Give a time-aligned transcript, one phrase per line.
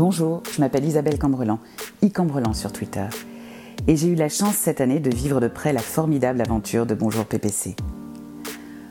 [0.00, 1.58] Bonjour, je m'appelle Isabelle Cambrelan,
[2.02, 3.04] e-Cambrelan sur Twitter,
[3.86, 6.94] et j'ai eu la chance cette année de vivre de près la formidable aventure de
[6.94, 7.76] Bonjour PPC.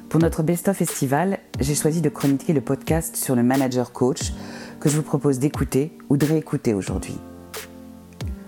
[0.07, 4.33] Pour notre best-of estival, j'ai choisi de chroniquer le podcast sur le manager coach
[4.79, 7.17] que je vous propose d'écouter ou de réécouter aujourd'hui.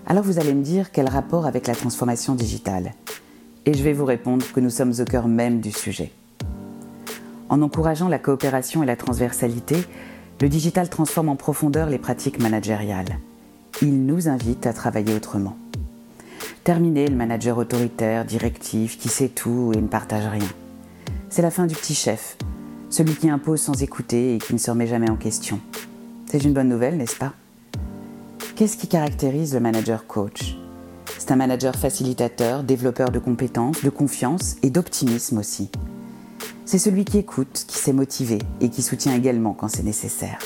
[0.06, 2.92] Alors vous allez me dire quel rapport avec la transformation digitale
[3.66, 6.12] Et je vais vous répondre que nous sommes au cœur même du sujet.
[7.48, 9.78] En encourageant la coopération et la transversalité,
[10.42, 13.20] le digital transforme en profondeur les pratiques managériales.
[13.80, 15.56] Il nous invite à travailler autrement.
[16.64, 20.48] Terminer le manager autoritaire, directif, qui sait tout et ne partage rien.
[21.30, 22.36] C'est la fin du petit chef,
[22.90, 25.60] celui qui impose sans écouter et qui ne se remet jamais en question.
[26.26, 27.34] C'est une bonne nouvelle, n'est-ce pas?
[28.56, 30.56] Qu'est-ce qui caractérise le manager coach?
[31.18, 35.70] C'est un manager facilitateur, développeur de compétences, de confiance et d'optimisme aussi.
[36.64, 40.38] C'est celui qui écoute, qui sait motiver et qui soutient également quand c'est nécessaire.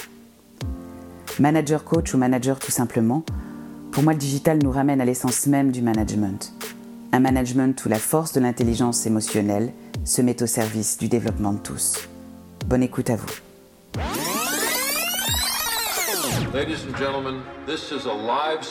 [1.38, 3.24] Manager coach ou manager tout simplement,
[3.93, 6.52] pour moi le digital nous ramène à l'essence même du management.
[7.13, 9.73] Un management où la force de l'intelligence émotionnelle
[10.04, 12.09] se met au service du développement de tous.
[12.66, 13.29] Bonne écoute à vous.
[16.54, 18.65] Ladies and gentlemen, this is a live.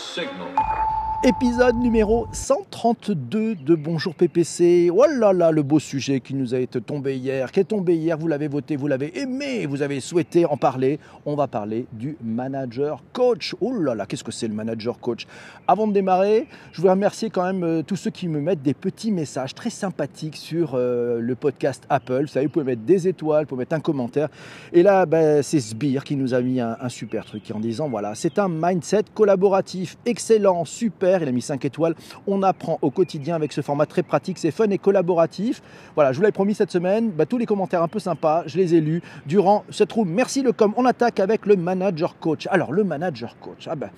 [1.24, 4.92] Épisode numéro 132 de Bonjour PPC.
[4.94, 8.16] Oh là le beau sujet qui nous a été tombé hier, qui est tombé hier,
[8.18, 11.00] vous l'avez voté, vous l'avez aimé, vous avez souhaité en parler.
[11.26, 13.56] On va parler du manager coach.
[13.60, 15.26] Oh là là, qu'est-ce que c'est le manager coach?
[15.68, 18.76] Avant de démarrer, je voudrais remercier quand même euh, tous ceux qui me mettent des
[18.76, 22.22] petits messages très sympathiques sur euh, le podcast Apple.
[22.22, 24.30] Vous savez, vous pouvez mettre des étoiles, vous pouvez mettre un commentaire.
[24.74, 28.14] Et là, ben, c'est Sbire qui nous a mis un super truc en disant, voilà,
[28.14, 31.96] c'est un mindset collaboratif excellent, super il a mis 5 étoiles.
[32.28, 35.62] On apprend au quotidien avec ce format très pratique, c'est fun et collaboratif.
[35.96, 38.58] Voilà, je vous l'avais promis cette semaine, bah, tous les commentaires un peu sympas, je
[38.58, 40.10] les ai lus durant cette room.
[40.10, 40.74] Merci le com.
[40.78, 42.48] On attaque avec le manager coach.
[42.52, 43.90] Alors, le manager coach, ah ben,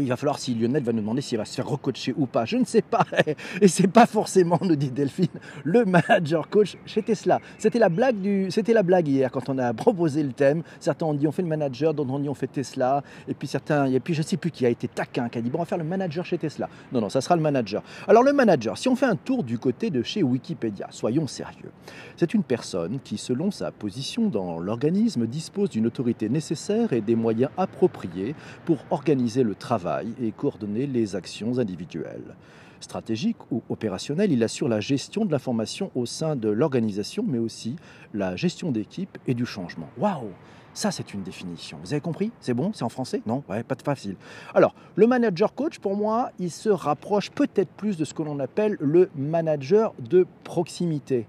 [0.00, 2.44] il va falloir si Lionel va nous demander s'il va se faire recoacher ou pas.
[2.44, 3.04] Je ne sais pas.
[3.60, 5.28] Et c'est pas forcément, nous dit Delphine,
[5.64, 7.40] le manager coach chez Tesla.
[7.58, 10.62] C'était la blague du, c'était la blague hier quand on a proposé le thème.
[10.80, 13.02] Certains ont dit on fait le manager, d'autres ont dit on fait Tesla.
[13.28, 15.50] Et puis certains, et puis je sais plus qui a été taquin, qui a dit
[15.50, 16.68] bon on va faire le manager chez Tesla.
[16.92, 17.82] Non non, ça sera le manager.
[18.08, 21.70] Alors le manager, si on fait un tour du côté de chez Wikipédia, soyons sérieux.
[22.16, 27.16] C'est une personne qui, selon sa position dans l'organisme, dispose d'une autorité nécessaire et des
[27.16, 32.34] moyens appropriés pour organiser le travail et coordonner les actions individuelles.
[32.80, 37.76] Stratégique ou opérationnel, il assure la gestion de l'information au sein de l'organisation, mais aussi
[38.12, 39.88] la gestion d'équipe et du changement.
[39.98, 40.30] Waouh
[40.74, 41.78] ça, c'est une définition.
[41.84, 42.32] Vous avez compris?
[42.40, 42.72] C'est bon?
[42.72, 43.20] C'est en français?
[43.26, 43.42] Non?
[43.46, 44.16] Ouais, pas de facile.
[44.54, 48.38] Alors, le manager coach, pour moi, il se rapproche peut-être plus de ce que l'on
[48.38, 51.26] appelle le manager de proximité.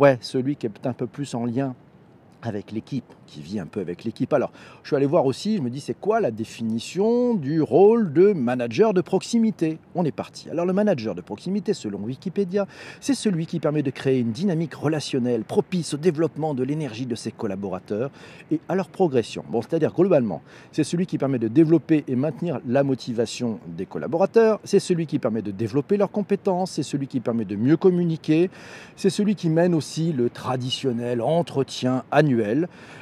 [0.00, 1.76] Ouais, celui qui est un peu plus en lien
[2.42, 4.32] avec l'équipe, qui vit un peu avec l'équipe.
[4.32, 4.50] Alors,
[4.82, 8.32] je suis allé voir aussi, je me dis, c'est quoi la définition du rôle de
[8.32, 9.78] manager de proximité?
[9.94, 10.48] On est parti.
[10.50, 12.66] Alors, le manager de proximité, selon Wikipédia,
[13.00, 17.14] c'est celui qui permet de créer une dynamique relationnelle propice au développement de l'énergie de
[17.14, 18.10] ses collaborateurs
[18.50, 19.44] et à leur progression.
[19.48, 24.60] Bon, c'est-à-dire, globalement, c'est celui qui permet de développer et maintenir la motivation des collaborateurs,
[24.64, 28.50] c'est celui qui permet de développer leurs compétences, c'est celui qui permet de mieux communiquer,
[28.96, 32.29] c'est celui qui mène aussi le traditionnel entretien annuel.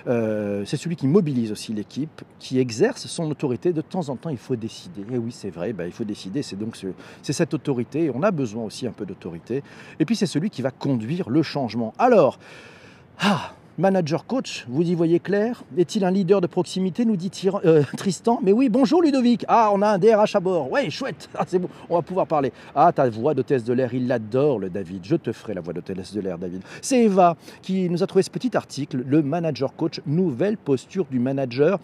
[0.07, 3.73] Euh, c'est celui qui mobilise aussi l'équipe, qui exerce son autorité.
[3.73, 5.03] De temps en temps, il faut décider.
[5.13, 6.43] Et oui, c'est vrai, bah, il faut décider.
[6.43, 6.77] C'est donc
[7.23, 8.11] cette autorité.
[8.15, 9.63] On a besoin aussi un peu d'autorité.
[9.99, 11.95] Et puis, c'est celui qui va conduire le changement.
[11.99, 12.39] Alors,
[13.21, 17.05] ah, Manager coach, vous y voyez clair Est-il un leader de proximité?
[17.05, 17.31] Nous dit
[17.65, 18.41] euh, Tristan.
[18.43, 19.45] Mais oui, bonjour Ludovic.
[19.47, 20.69] Ah, on a un DRH à bord.
[20.73, 21.31] Ouais, chouette.
[21.37, 22.53] Ah, c'est bon, on va pouvoir parler.
[22.75, 25.05] Ah, ta voix d'hôtesse de l'air, il l'adore le David.
[25.05, 26.63] Je te ferai la voix d'hôtesse de l'air, David.
[26.83, 31.21] C'est Eva qui nous a trouvé ce petit article, le manager coach, nouvelle posture du
[31.21, 31.79] manager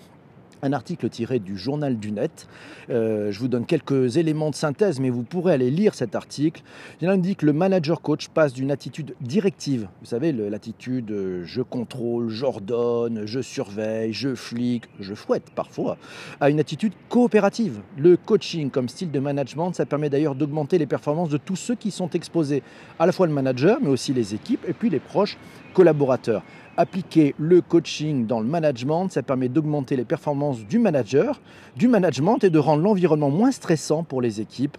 [0.65, 2.49] un article tiré du journal du net.
[2.89, 6.63] Euh, je vous donne quelques éléments de synthèse, mais vous pourrez aller lire cet article.
[7.03, 11.61] Il indique que le manager coach passe d'une attitude directive, vous savez, l'attitude euh, je
[11.61, 15.99] contrôle, j'ordonne, je surveille, je flic, je fouette parfois,
[16.41, 17.81] à une attitude coopérative.
[17.99, 21.75] Le coaching comme style de management, ça permet d'ailleurs d'augmenter les performances de tous ceux
[21.75, 22.63] qui sont exposés,
[22.99, 25.37] à la fois le manager, mais aussi les équipes et puis les proches
[25.75, 26.43] collaborateurs.
[26.77, 31.41] Appliquer le coaching dans le management, ça permet d'augmenter les performances du manager,
[31.77, 34.79] du management et de rendre l'environnement moins stressant pour les équipes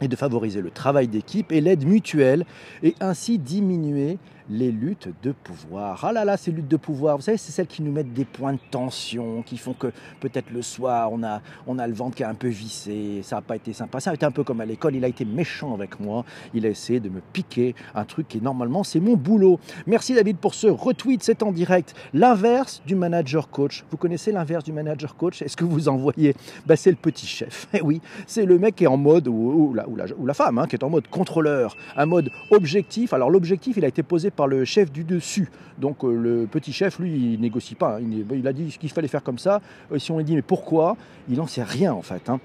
[0.00, 2.44] et de favoriser le travail d'équipe et l'aide mutuelle
[2.82, 4.18] et ainsi diminuer
[4.50, 6.04] les luttes de pouvoir.
[6.04, 8.24] Ah là là, ces luttes de pouvoir, vous savez, c'est celles qui nous mettent des
[8.24, 9.88] points de tension, qui font que
[10.20, 13.36] peut-être le soir, on a, on a le ventre qui est un peu vissé, ça
[13.36, 14.00] n'a pas été sympa.
[14.00, 16.66] Ça a été un peu comme à l'école, il a été méchant avec moi, il
[16.66, 19.58] a essayé de me piquer un truc qui normalement c'est mon boulot.
[19.86, 21.94] Merci David pour ce retweet, c'est en direct.
[22.12, 23.84] L'inverse du manager coach.
[23.90, 25.42] Vous connaissez l'inverse du manager coach?
[25.42, 26.34] Est-ce que vous en voyez?
[26.66, 27.68] Ben, C'est le petit chef.
[27.76, 30.66] Eh oui, c'est le mec qui est en mode, ou, la, ou la, femme, hein,
[30.68, 33.12] qui est en mode contrôleur, un mode objectif.
[33.12, 35.50] Alors l'objectif, il a été posé par le chef du dessus.
[35.78, 37.98] Donc euh, le petit chef, lui, il négocie pas.
[37.98, 38.02] Hein.
[38.32, 39.60] Il, a dit ce qu'il fallait faire comme ça.
[39.92, 40.96] Euh, si on lui dit mais pourquoi,
[41.28, 42.28] il n'en sait rien en fait.
[42.28, 42.40] Hein.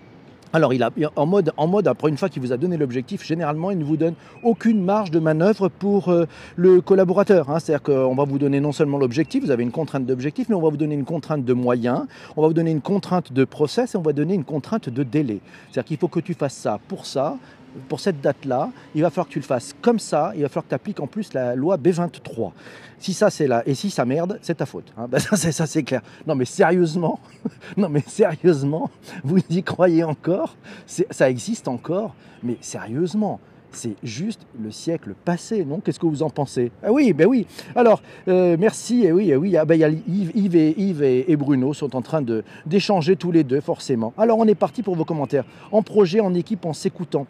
[0.51, 3.23] Alors, il a, en, mode, en mode, après une fois qu'il vous a donné l'objectif,
[3.23, 6.25] généralement, il ne vous donne aucune marge de manœuvre pour euh,
[6.55, 7.51] le collaborateur.
[7.51, 7.59] Hein.
[7.59, 10.61] C'est-à-dire qu'on va vous donner non seulement l'objectif, vous avez une contrainte d'objectif, mais on
[10.61, 13.93] va vous donner une contrainte de moyens, on va vous donner une contrainte de process
[13.93, 15.39] et on va donner une contrainte de délai.
[15.69, 17.37] C'est-à-dire qu'il faut que tu fasses ça pour ça,
[17.87, 20.65] pour cette date-là, il va falloir que tu le fasses comme ça, il va falloir
[20.65, 22.51] que tu appliques en plus la loi B23.
[22.99, 24.91] Si ça c'est là, et si ça merde, c'est ta faute.
[24.97, 25.07] Hein.
[25.09, 26.01] Ben, ça, c'est, ça c'est clair.
[26.27, 27.19] Non mais sérieusement,
[27.77, 28.89] non mais sérieusement,
[29.23, 30.55] vous y croyez encore?
[30.85, 33.39] Ça existe encore, mais sérieusement.
[33.71, 35.79] C'est juste le siècle passé, non?
[35.79, 36.71] Qu'est-ce que vous en pensez?
[36.81, 37.45] Ah oui, ben oui.
[37.75, 39.55] Alors, euh, merci, et oui, et oui.
[39.57, 43.61] Ah ben, Yves, et, Yves et, Bruno sont en train de, d'échanger tous les deux,
[43.61, 44.11] forcément.
[44.17, 45.45] Alors, on est parti pour vos commentaires.
[45.71, 47.27] En projet, en équipe, en s'écoutant.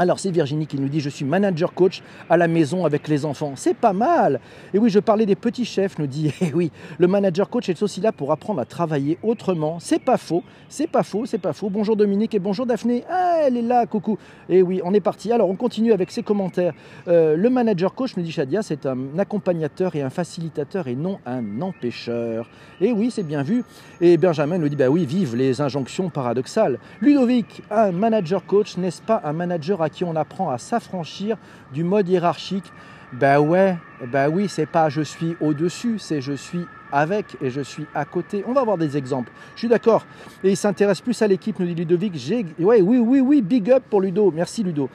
[0.00, 3.24] Alors c'est Virginie qui nous dit je suis manager coach à la maison avec les
[3.24, 3.54] enfants.
[3.56, 4.38] C'est pas mal.
[4.72, 6.32] Et oui, je parlais des petits chefs, nous dit.
[6.40, 9.78] Et oui, le manager coach est aussi là pour apprendre à travailler autrement.
[9.80, 11.68] C'est pas faux, c'est pas faux, c'est pas faux.
[11.68, 13.02] Bonjour Dominique et bonjour Daphné.
[13.10, 14.18] Ah, elle est là, coucou.
[14.48, 15.32] Et oui, on est parti.
[15.32, 16.74] Alors on continue avec ses commentaires.
[17.08, 21.18] Euh, le manager coach, nous dit Shadia, c'est un accompagnateur et un facilitateur et non
[21.26, 22.48] un empêcheur.
[22.80, 23.64] Et oui, c'est bien vu.
[24.00, 26.78] Et Benjamin nous dit bah oui, vive les injonctions paradoxales.
[27.00, 31.36] Ludovic, un manager coach, n'est-ce pas un manager à qui on apprend à s'affranchir
[31.72, 32.72] du mode hiérarchique.
[33.12, 33.76] Ben ouais,
[34.12, 38.04] ben oui, c'est pas je suis au-dessus, c'est je suis avec et je suis à
[38.04, 38.44] côté.
[38.46, 39.32] On va voir des exemples.
[39.54, 40.04] Je suis d'accord.
[40.44, 42.14] Et il s'intéresse plus à l'équipe, nous dit Ludovic.
[42.58, 44.30] Ouais, oui, oui, oui, big up pour Ludo.
[44.30, 44.90] Merci Ludo.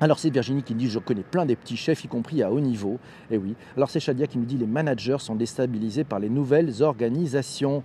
[0.00, 2.50] Alors c'est Virginie qui me dit je connais plein des petits chefs, y compris à
[2.50, 2.98] haut niveau.
[3.30, 3.54] Et oui.
[3.76, 7.84] Alors c'est Shadia qui me dit les managers sont déstabilisés par les nouvelles organisations.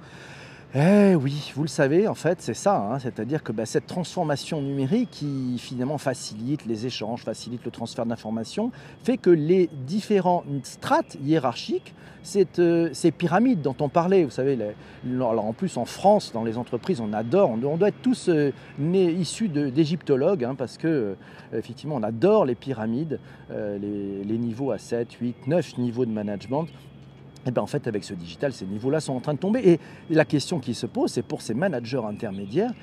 [0.75, 2.75] Eh oui, vous le savez, en fait, c'est ça.
[2.75, 2.99] Hein.
[2.99, 8.71] C'est-à-dire que bah, cette transformation numérique qui finalement facilite les échanges, facilite le transfert d'informations,
[9.03, 11.93] fait que les différentes strates hiérarchiques,
[12.59, 14.57] euh, ces pyramides dont on parlait, vous savez,
[15.05, 18.51] alors en plus en France, dans les entreprises, on adore, on, doit être tous euh,
[18.77, 21.15] issus d'égyptologues, hein, parce que euh,
[21.53, 26.67] effectivement, on adore les pyramides, les, les niveaux à 7, 8, 9 niveaux de management.
[27.47, 29.61] Et eh bien en fait, avec ce digital, ces niveaux-là sont en train de tomber.
[29.65, 29.79] Et
[30.09, 32.73] la question qui se pose, c'est pour ces managers intermédiaires,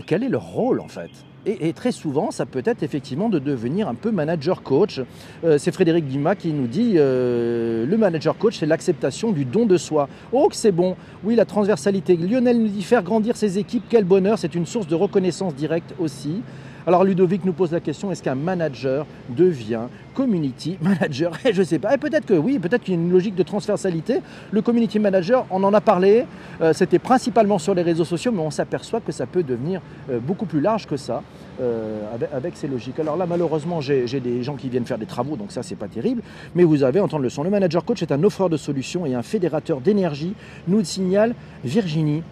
[0.00, 1.10] quel est leur rôle en fait?
[1.46, 5.02] Et, très souvent, ça peut être effectivement de devenir un peu manager coach.
[5.44, 9.66] Euh, c'est Frédéric Dumas qui nous dit euh, le manager coach, c'est l'acceptation du don
[9.66, 10.08] de soi.
[10.32, 12.16] Oh, que c'est bon Oui, la transversalité.
[12.16, 15.94] Lionel nous dit faire grandir ses équipes, quel bonheur, c'est une source de reconnaissance directe
[15.98, 16.40] aussi.
[16.86, 21.32] Alors Ludovic nous pose la question, est-ce qu'un manager devient community manager?
[21.36, 21.94] Et eh, je ne sais pas.
[21.94, 24.20] Et peut-être que oui, peut-être qu'il y a une logique de transversalité.
[24.50, 26.26] Le community manager, on en a parlé,
[26.60, 30.18] euh, c'était principalement sur les réseaux sociaux, mais on s'aperçoit que ça peut devenir euh,
[30.18, 31.22] beaucoup plus large que ça.
[31.60, 32.00] Euh,
[32.32, 32.98] avec, ces logiques.
[32.98, 35.86] Alors là, malheureusement, j'ai des gens qui viennent faire des travaux, donc ça, c'est pas
[35.86, 36.20] terrible.
[36.56, 37.44] Mais vous avez entendre le son.
[37.44, 40.34] Le manager coach est un offreur de solutions et un fédérateur d'énergie,
[40.66, 42.24] nous signale Virginie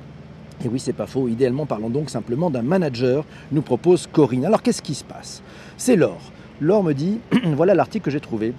[0.64, 1.28] et oui, c'est pas faux.
[1.28, 4.44] Idéalement, parlons donc simplement d'un manager, nous propose Corinne.
[4.44, 5.42] Alors, qu'est-ce qui se passe?
[5.76, 6.32] C'est Laure.
[6.60, 7.18] Laure me dit
[7.56, 8.52] voilà l'article que j'ai trouvé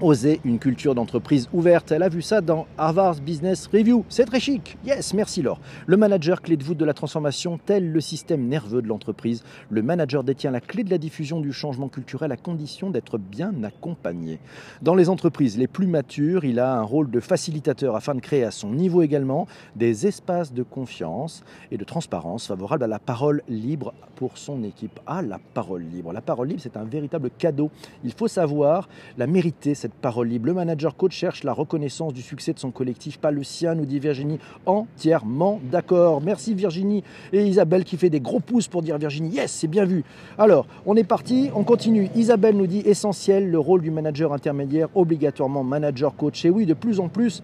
[0.00, 1.92] oser une culture d'entreprise ouverte.
[1.92, 4.04] Elle a vu ça dans Harvard's Business Review.
[4.08, 4.76] C'est très chic.
[4.84, 5.60] Yes, merci Laure.
[5.86, 9.42] Le manager clé de voûte de la transformation, tel le système nerveux de l'entreprise.
[9.70, 13.52] Le manager détient la clé de la diffusion du changement culturel à condition d'être bien
[13.62, 14.38] accompagné.
[14.82, 18.44] Dans les entreprises les plus matures, il a un rôle de facilitateur afin de créer
[18.44, 23.42] à son niveau également des espaces de confiance et de transparence favorables à la parole
[23.48, 25.00] libre pour son équipe.
[25.06, 26.12] Ah, la parole libre.
[26.12, 27.70] La parole libre, c'est un véritable cadeau.
[28.04, 30.46] Il faut savoir la mériter, cette parole libre.
[30.46, 33.84] Le manager coach cherche la reconnaissance du succès de son collectif, pas le sien, nous
[33.84, 34.38] dit Virginie.
[34.64, 36.22] Entièrement d'accord.
[36.22, 37.04] Merci Virginie.
[37.34, 40.02] Et Isabelle qui fait des gros pouces pour dire Virginie, yes, c'est bien vu.
[40.38, 42.08] Alors, on est parti, on continue.
[42.14, 46.46] Isabelle nous dit essentiel, le rôle du manager intermédiaire, obligatoirement manager coach.
[46.46, 47.42] Et oui, de plus en plus,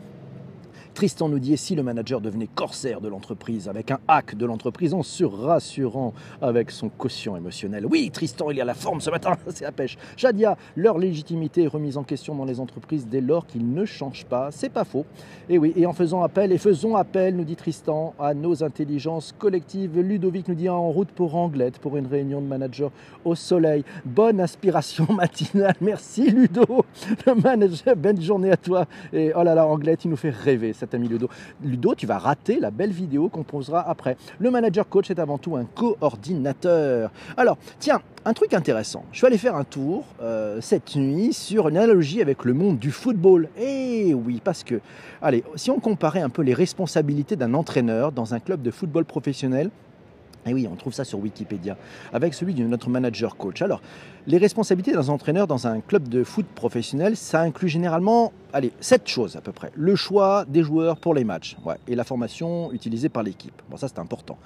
[1.01, 4.45] Tristan nous dit, et si le manager devenait corsaire de l'entreprise, avec un hack de
[4.45, 9.09] l'entreprise en surrassurant avec son quotient émotionnel Oui, Tristan, il y a la forme ce
[9.09, 9.97] matin, c'est la pêche.
[10.19, 14.27] Shadia, leur légitimité est remise en question dans les entreprises dès lors qu'ils ne changent
[14.27, 14.51] pas.
[14.51, 15.07] C'est pas faux.
[15.49, 19.35] Et oui, et en faisant appel, et faisons appel, nous dit Tristan, à nos intelligences
[19.39, 19.99] collectives.
[19.99, 22.91] Ludovic nous dit en route pour Anglette pour une réunion de manager
[23.25, 23.87] au soleil.
[24.05, 25.77] Bonne inspiration matinale.
[25.81, 26.85] Merci Ludo,
[27.27, 27.97] le manager.
[27.97, 28.85] Belle journée à toi.
[29.15, 31.29] Et oh là là, Anglette, il nous fait rêver, cet ami Ludo.
[31.63, 34.17] Ludo, tu vas rater la belle vidéo qu'on posera après.
[34.39, 37.11] Le manager coach est avant tout un coordinateur.
[37.37, 39.05] Alors, tiens, un truc intéressant.
[39.13, 42.79] Je suis allé faire un tour euh, cette nuit sur une analogie avec le monde
[42.79, 43.49] du football.
[43.59, 44.81] Eh oui, parce que,
[45.23, 49.05] allez, si on comparait un peu les responsabilités d'un entraîneur dans un club de football
[49.05, 49.71] professionnel
[50.47, 51.77] et oui, on trouve ça sur Wikipédia,
[52.15, 53.61] avec celui de notre manager coach.
[53.61, 53.83] Alors,
[54.27, 59.09] les responsabilités d'un entraîneur dans un club de foot professionnel, ça inclut généralement, allez, sept
[59.09, 59.71] choses à peu près.
[59.75, 63.63] Le choix des joueurs pour les matchs, ouais, et la formation utilisée par l'équipe.
[63.71, 64.39] Bon, ça c'est important.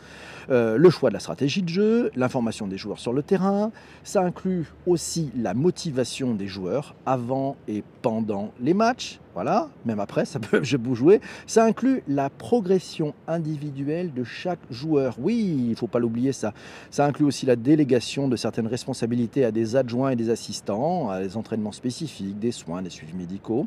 [0.51, 3.73] Euh, le choix de la stratégie de jeu, l'information des joueurs sur le terrain.
[4.03, 9.21] Ça inclut aussi la motivation des joueurs avant et pendant les matchs.
[9.35, 11.21] Voilà, même après, ça peut je peux jouer.
[11.47, 15.17] Ça inclut la progression individuelle de chaque joueur.
[15.19, 16.53] Oui, il ne faut pas l'oublier ça.
[16.91, 21.21] Ça inclut aussi la délégation de certaines responsabilités à des adjoints et des assistants, à
[21.21, 23.67] des entraînements spécifiques, des soins, des suivis médicaux.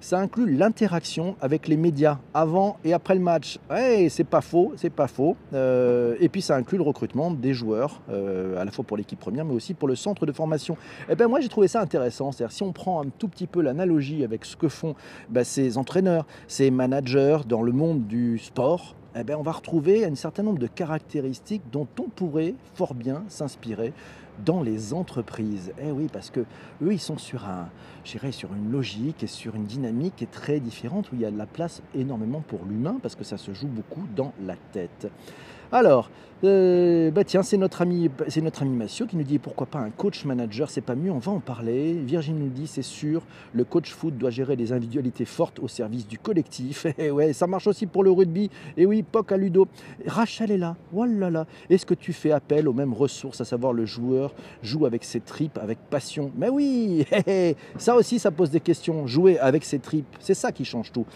[0.00, 3.58] Ça inclut l'interaction avec les médias avant et après le match.
[3.70, 5.36] Hey, c'est pas faux, c'est pas faux.
[5.54, 9.18] Euh, et puis ça inclut le recrutement des joueurs, euh, à la fois pour l'équipe
[9.18, 10.74] première, mais aussi pour le centre de formation.
[11.08, 12.30] Et eh ben moi j'ai trouvé ça intéressant.
[12.30, 14.94] C'est-à-dire si on prend un tout petit peu l'analogie avec ce que font
[15.30, 20.04] ben, ces entraîneurs, ces managers dans le monde du sport, eh ben, on va retrouver
[20.04, 23.94] un certain nombre de caractéristiques dont on pourrait fort bien s'inspirer
[24.44, 25.72] dans les entreprises.
[25.80, 27.68] Eh oui, parce que eux, ils sont sur un,
[28.04, 31.30] sur une logique et sur une dynamique qui est très différente, où il y a
[31.30, 35.08] de la place énormément pour l'humain, parce que ça se joue beaucoup dans la tête.
[35.72, 36.10] Alors,
[36.44, 39.90] euh, bah c'est notre ami, c'est notre ami Massio qui nous dit pourquoi pas un
[39.90, 41.94] coach manager, c'est pas mieux, on va en parler.
[41.94, 46.06] Virginie nous dit c'est sûr, le coach foot doit gérer des individualités fortes au service
[46.06, 46.86] du collectif.
[46.98, 48.50] Et ouais, ça marche aussi pour le rugby.
[48.76, 49.66] Et oui, POC à Ludo.
[50.06, 50.76] Rachel est là.
[50.94, 51.46] Oh là.
[51.68, 55.20] Est-ce que tu fais appel aux mêmes ressources, à savoir le joueur joue avec ses
[55.20, 56.30] tripes, avec passion?
[56.36, 57.06] Mais oui,
[57.78, 59.06] ça aussi, ça pose des questions.
[59.06, 61.06] Jouer avec ses tripes, c'est ça qui change tout.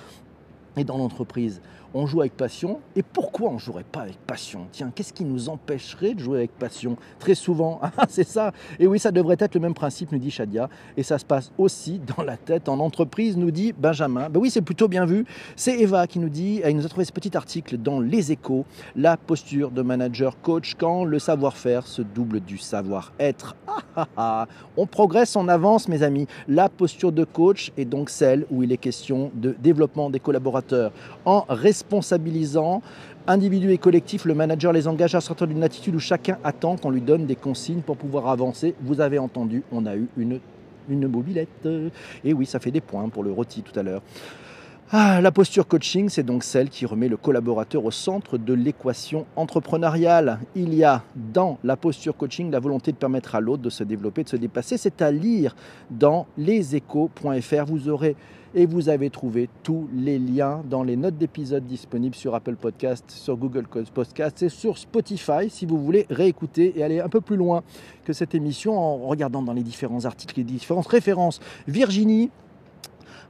[0.76, 1.60] Et dans l'entreprise,
[1.94, 2.80] on joue avec passion.
[2.96, 4.66] Et pourquoi on ne jouerait pas avec passion?
[4.72, 6.96] Tiens, qu'est-ce qui nous empêcherait de jouer avec passion?
[7.18, 8.52] Très souvent, ah, c'est ça.
[8.78, 10.68] Et oui, ça devrait être le même principe, nous dit Shadia.
[10.96, 14.28] Et ça se passe aussi dans la tête en entreprise, nous dit Benjamin.
[14.28, 15.24] Ben oui, c'est plutôt bien vu.
[15.56, 18.64] C'est Eva qui nous dit, elle nous a trouvé ce petit article dans Les Échos,
[18.96, 23.56] la posture de manager coach quand le savoir-faire se double du savoir-être.
[23.66, 24.46] Ah, ah, ah.
[24.76, 26.26] On progresse, on avance, mes amis.
[26.48, 30.92] La posture de coach est donc celle où il est question de développement des collaborateurs
[31.24, 31.44] en
[31.80, 32.82] responsabilisant
[33.26, 36.90] individus et collectifs, le manager les engage à sortir d'une attitude où chacun attend qu'on
[36.90, 38.74] lui donne des consignes pour pouvoir avancer.
[38.82, 40.40] Vous avez entendu, on a eu une,
[40.88, 41.68] une mobilette.
[42.24, 44.02] Et oui, ça fait des points pour le rôti tout à l'heure.
[44.92, 49.24] Ah, la posture coaching, c'est donc celle qui remet le collaborateur au centre de l'équation
[49.36, 50.40] entrepreneuriale.
[50.56, 53.84] Il y a dans la posture coaching la volonté de permettre à l'autre de se
[53.84, 54.76] développer, de se dépasser.
[54.76, 55.54] C'est à lire
[55.90, 57.64] dans leséchos.fr.
[57.66, 58.16] Vous aurez
[58.54, 63.04] et vous avez trouvé tous les liens dans les notes d'épisode disponibles sur Apple Podcast,
[63.10, 67.36] sur Google Podcast et sur Spotify si vous voulez réécouter et aller un peu plus
[67.36, 67.62] loin
[68.04, 71.40] que cette émission en regardant dans les différents articles, les différentes références.
[71.68, 72.30] Virginie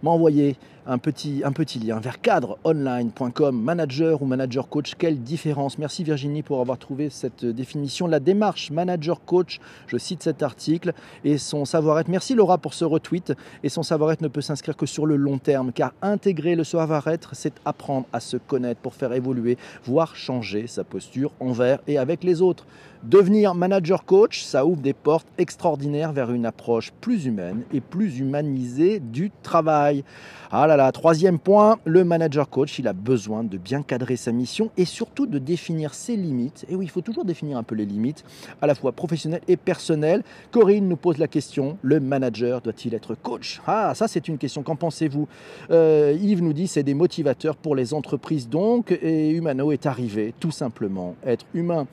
[0.03, 0.57] m'a envoyé
[0.87, 4.95] un petit, lien vers cadreonline.com, manager ou manager coach.
[4.97, 5.79] Quelle différence?
[5.79, 8.07] Merci Virginie pour avoir trouvé cette définition.
[8.07, 10.93] La démarche manager coach, je cite cet article,
[11.25, 12.09] et son savoir-être.
[12.09, 13.35] Merci Laura pour ce retweet.
[13.63, 17.31] Et son savoir-être ne peut s'inscrire que sur le long terme, car intégrer le savoir-être,
[17.35, 22.25] c'est apprendre à se connaître pour faire évoluer, voire changer sa posture envers et avec
[22.25, 22.67] les autres.
[23.03, 28.19] Devenir manager coach, ça ouvre des portes extraordinaires vers une approche plus humaine et plus
[28.19, 30.05] humanisée du travail.
[30.53, 34.71] Ah là troisième point, le manager coach, il a besoin de bien cadrer sa mission
[34.77, 36.67] et surtout de définir ses limites.
[36.69, 38.25] Et oui, il faut toujours définir un peu les limites,
[38.61, 40.23] à la fois professionnelles et personnelles.
[40.51, 43.61] Corinne nous pose la question, le manager doit-il être coach?
[43.67, 45.29] Ah, ça c'est une question, qu'en pensez-vous?
[45.71, 50.35] Euh, Yves nous dit, c'est des motivateurs pour les entreprises donc, et Humano est arrivé,
[50.41, 51.87] tout simplement, être humain.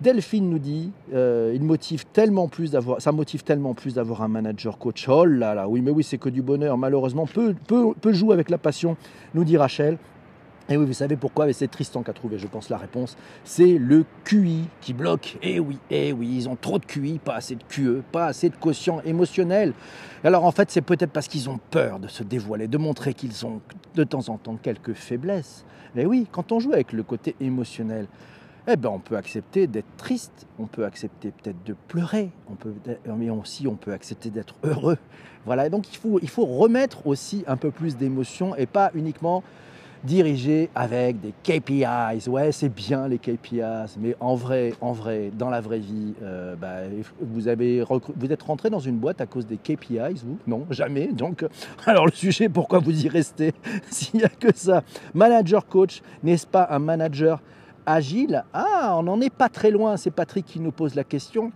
[0.00, 4.28] Delphine nous dit, euh, il motive tellement plus d'avoir, ça motive tellement plus d'avoir un
[4.28, 5.08] manager coach.
[5.08, 6.76] Oh là là, oui, mais oui, c'est que du bonheur.
[6.76, 8.96] Malheureusement, peu, peu, peu joue avec la passion,
[9.34, 9.96] nous dit Rachel.
[10.68, 13.16] Et oui, vous savez pourquoi C'est Tristan qui a trouvé, je pense, la réponse.
[13.44, 15.38] C'est le QI qui bloque.
[15.40, 18.48] Eh oui, eh oui, ils ont trop de QI, pas assez de QE, pas assez
[18.48, 19.74] de quotient émotionnel.
[20.24, 23.46] Alors en fait, c'est peut-être parce qu'ils ont peur de se dévoiler, de montrer qu'ils
[23.46, 23.60] ont
[23.94, 25.64] de temps en temps quelques faiblesses.
[25.94, 28.08] Mais oui, quand on joue avec le côté émotionnel,
[28.68, 32.74] eh ben, on peut accepter d'être triste, on peut accepter peut-être de pleurer, on peut,
[33.16, 34.98] mais aussi on peut accepter d'être heureux.
[35.44, 39.44] Voilà, donc il faut, il faut remettre aussi un peu plus d'émotion et pas uniquement
[40.04, 42.28] diriger avec des KPIs.
[42.28, 46.54] Ouais, c'est bien les KPIs, mais en vrai, en vrai, dans la vraie vie, euh,
[46.56, 46.82] bah,
[47.20, 47.82] vous, avez
[48.16, 50.38] vous êtes rentré dans une boîte à cause des KPIs, vous?
[50.46, 51.08] Non, jamais.
[51.08, 51.44] Donc,
[51.86, 53.52] alors le sujet, pourquoi vous y restez
[53.90, 54.82] s'il n'y a que ça?
[55.14, 57.40] Manager coach, n'est-ce pas un manager
[57.86, 59.96] agile Ah, on n'en est pas très loin.
[59.96, 61.52] C'est Patrick qui nous pose la question.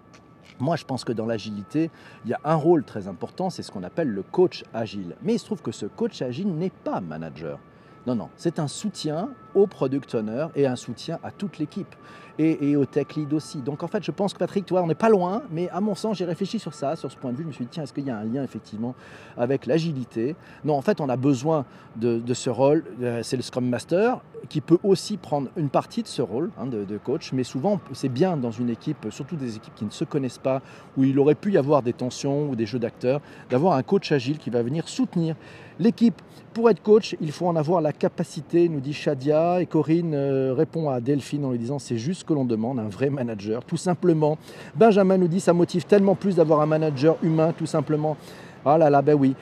[0.59, 1.91] Moi, je pense que dans l'agilité,
[2.25, 5.17] il y a un rôle très important, c'est ce qu'on appelle le coach agile.
[5.23, 7.59] Mais il se trouve que ce coach agile n'est pas manager.
[8.07, 11.95] Non, non, c'est un soutien au product owner et un soutien à toute l'équipe
[12.41, 13.59] et, au tech lead aussi.
[13.59, 15.95] Donc en fait, je pense que Patrick, toi, on n'est pas loin, mais à mon
[15.95, 17.43] sens, j'ai réfléchi sur ça, sur ce point de vue.
[17.43, 18.95] Je me suis dit, tiens, est-ce qu'il y a un lien effectivement
[19.37, 20.37] avec l'agilité?
[20.65, 21.65] Non, en fait, on a besoin
[21.97, 22.85] de, ce rôle.
[23.03, 26.67] Euh, c'est le Scrum Master qui peut aussi prendre une partie de ce rôle hein,
[26.67, 29.91] de, de, coach, mais souvent, c'est bien dans une équipe, surtout des équipes qui ne
[29.91, 30.63] se connaissent pas,
[30.97, 33.21] où il aurait pu y avoir des tensions ou des jeux d'acteurs,
[33.51, 35.37] d'avoir un coach agile qui va venir soutenir
[35.81, 36.23] l'équipe.
[36.53, 40.53] Pour être coach, il faut en avoir la capacité, nous dit Shadia, et Corinne euh,
[40.53, 43.65] répond à Delphine en lui disant c'est juste ce que l'on demande, un vrai manager,
[43.65, 44.37] tout simplement.
[44.75, 48.17] Benjamin nous dit ça motive tellement plus d'avoir un manager humain, tout simplement.
[48.65, 49.35] Ah là là, ben oui.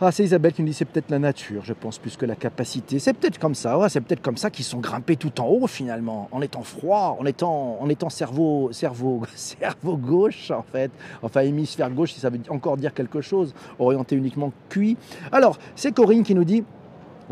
[0.00, 2.36] Ah, c'est Isabelle qui nous dit c'est peut-être la nature, je pense, plus que la
[2.36, 3.00] capacité.
[3.00, 5.66] C'est peut-être comme ça, ouais, c'est peut-être comme ça qu'ils sont grimpés tout en haut
[5.66, 11.40] finalement, en étant froid, en étant, en étant cerveau, cerveau, cerveau gauche en fait, enfin
[11.40, 14.96] hémisphère gauche si ça veut encore dire quelque chose, orienté uniquement cuit.
[15.32, 16.62] Alors, c'est Corinne qui nous dit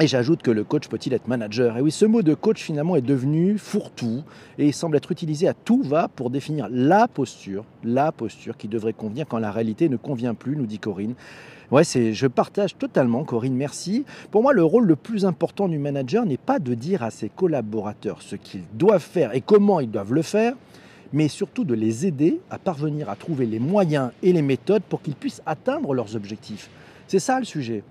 [0.00, 1.78] et j'ajoute que le coach peut-il être manager?
[1.78, 4.24] Et oui, ce mot de coach finalement est devenu fourre-tout
[4.58, 8.92] et semble être utilisé à tout va pour définir la posture, la posture qui devrait
[8.92, 11.14] convenir quand la réalité ne convient plus, nous dit Corinne.
[11.72, 14.04] Ouais, c'est, je partage totalement, Corinne, merci.
[14.30, 17.28] Pour moi, le rôle le plus important du manager n'est pas de dire à ses
[17.28, 20.54] collaborateurs ce qu'ils doivent faire et comment ils doivent le faire,
[21.12, 25.02] mais surtout de les aider à parvenir à trouver les moyens et les méthodes pour
[25.02, 26.70] qu'ils puissent atteindre leurs objectifs.
[27.08, 27.82] C'est ça le sujet.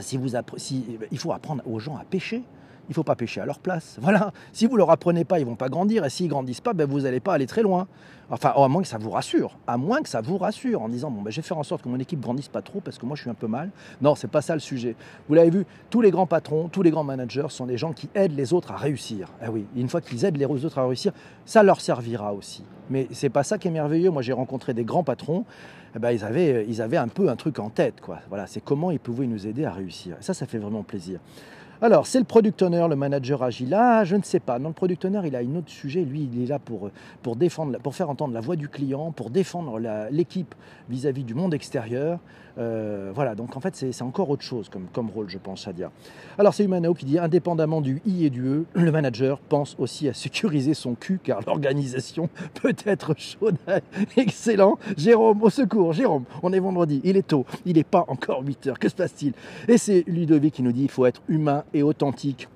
[0.00, 2.42] Si vous si, il faut apprendre aux gens à pêcher
[2.88, 3.98] il ne faut pas pêcher à leur place.
[4.04, 4.32] Voilà.
[4.52, 6.04] Si vous ne leur apprenez pas, ils ne vont pas grandir.
[6.04, 7.86] Et s'ils ne grandissent pas, ben vous n'allez pas aller très loin.
[8.30, 9.56] Enfin, à moins que ça vous rassure.
[9.66, 11.82] À moins que ça vous rassure en disant, bon, ben, je vais faire en sorte
[11.82, 13.70] que mon équipe grandisse pas trop parce que moi, je suis un peu mal.
[14.00, 14.96] Non, c'est pas ça le sujet.
[15.28, 18.08] Vous l'avez vu, tous les grands patrons, tous les grands managers sont des gens qui
[18.14, 19.28] aident les autres à réussir.
[19.44, 21.12] Eh oui, une fois qu'ils aident les autres à réussir,
[21.44, 22.64] ça leur servira aussi.
[22.90, 24.10] Mais c'est pas ça qui est merveilleux.
[24.10, 25.44] Moi, j'ai rencontré des grands patrons.
[25.96, 28.00] Eh ben, ils, avaient, ils avaient un peu un truc en tête.
[28.00, 28.18] Quoi.
[28.28, 30.16] Voilà, c'est comment ils pouvaient nous aider à réussir.
[30.20, 31.20] ça, ça fait vraiment plaisir.
[31.84, 33.74] Alors, c'est le product owner, le manager agile.
[33.74, 34.58] Ah, je ne sais pas.
[34.58, 36.00] Non, le product owner, il a un autre sujet.
[36.00, 36.88] Lui, il est là pour,
[37.22, 39.78] pour faire entendre la voix du client, pour défendre
[40.10, 40.54] l'équipe
[40.88, 42.20] vis-à-vis du monde extérieur.
[42.56, 45.90] Euh, voilà, donc en fait, c'est encore autre chose comme, rôle, je pense, Shadia.
[46.38, 50.08] Alors, c'est Humanao qui dit indépendamment du I et du E, le manager pense aussi
[50.08, 52.28] à sécuriser son cul car l'organisation
[52.62, 53.56] peut être chaude.
[54.16, 54.78] Excellent.
[54.96, 55.92] Jérôme, au secours.
[55.92, 58.78] Jérôme, on est vendredi, il est tôt, il n'est pas encore 8 heures.
[58.78, 59.32] Que se passe-t-il?
[59.68, 62.48] Et c'est Ludovic qui nous dit il faut être humain authentique.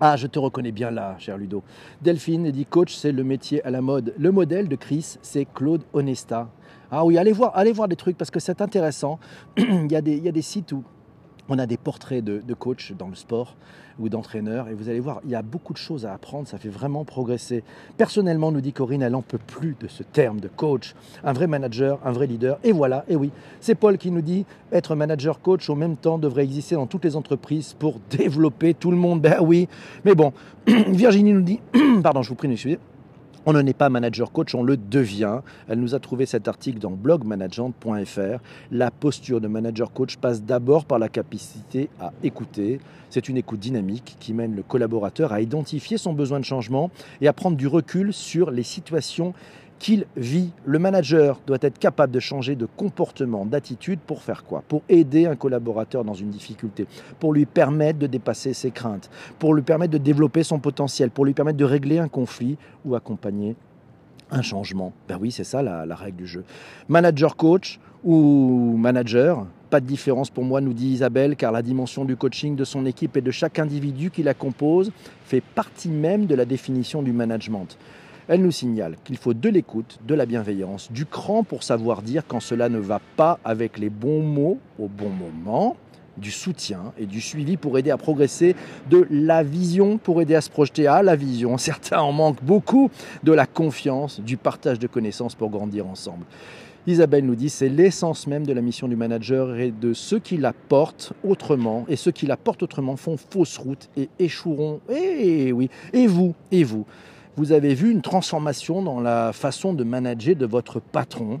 [0.00, 1.62] Ah, je te reconnais bien là, cher Ludo.
[2.02, 4.12] Delphine dit coach, c'est le métier à la mode.
[4.18, 6.48] Le modèle de Chris, c'est Claude Onesta.
[6.90, 9.18] Ah oui, allez voir, allez voir des trucs parce que c'est intéressant.
[9.56, 10.82] il, y a des, il y a des sites où
[11.48, 13.56] on a des portraits de, coachs dans le sport
[13.98, 16.58] ou d'entraîneurs et vous allez voir, il y a beaucoup de choses à apprendre, ça
[16.58, 17.62] fait vraiment progresser.
[17.96, 20.94] Personnellement, nous dit Corinne, elle n'en peut plus de ce terme de coach.
[21.22, 22.58] Un vrai manager, un vrai leader.
[22.64, 23.30] Et voilà, et oui,
[23.60, 27.04] c'est Paul qui nous dit, être manager coach au même temps devrait exister dans toutes
[27.04, 29.20] les entreprises pour développer tout le monde.
[29.20, 29.68] Ben oui,
[30.04, 30.32] mais bon,
[30.66, 31.60] Virginie nous dit,
[32.02, 32.78] pardon, je vous prie d'excuser.
[33.46, 35.40] On ne n'est pas manager coach, on le devient.
[35.68, 38.38] Elle nous a trouvé cet article dans blogmanagement.fr.
[38.70, 42.80] La posture de manager coach passe d'abord par la capacité à écouter.
[43.10, 47.28] C'est une écoute dynamique qui mène le collaborateur à identifier son besoin de changement et
[47.28, 49.34] à prendre du recul sur les situations
[49.78, 50.50] qu'il vit.
[50.64, 54.62] Le manager doit être capable de changer de comportement, d'attitude pour faire quoi?
[54.66, 56.86] Pour aider un collaborateur dans une difficulté,
[57.20, 61.24] pour lui permettre de dépasser ses craintes, pour lui permettre de développer son potentiel, pour
[61.24, 63.56] lui permettre de régler un conflit ou accompagner
[64.30, 64.92] un changement.
[65.08, 66.44] Ben oui, c'est ça la, la règle du jeu.
[66.88, 72.04] Manager coach ou manager, pas de différence pour moi, nous dit Isabelle, car la dimension
[72.04, 74.92] du coaching de son équipe et de chaque individu qui la compose
[75.24, 77.76] fait partie même de la définition du management.
[78.26, 82.22] Elle nous signale qu'il faut de l'écoute, de la bienveillance, du cran pour savoir dire
[82.26, 85.76] quand cela ne va pas avec les bons mots au bon moment.
[86.16, 88.54] du soutien et du suivi pour aider à progresser,
[88.88, 91.58] de la vision pour aider à se projeter à la vision.
[91.58, 92.88] Certains en manquent beaucoup,
[93.24, 96.24] de la confiance, du partage de connaissances pour grandir ensemble.
[96.86, 100.36] Isabelle nous dit c'est l'essence même de la mission du manager et de ceux qui
[100.36, 104.80] la portent autrement et ceux qui la portent autrement font fausse route et échoueront.
[104.88, 106.86] Et oui, et vous, et vous,
[107.36, 111.40] vous avez vu une transformation dans la façon de manager de votre patron.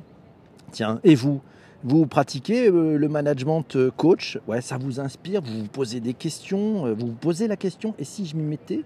[0.72, 1.40] Tiens, et vous,
[1.84, 6.14] vous pratiquez euh, le management euh, coach, ouais, ça vous inspire, vous vous posez des
[6.14, 8.82] questions, euh, vous vous posez la question, et si je m'y mettais?